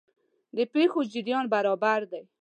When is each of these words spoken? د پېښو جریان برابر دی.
د 0.57 0.59
پېښو 0.73 0.99
جریان 1.13 1.45
برابر 1.53 1.99
دی. 2.11 2.23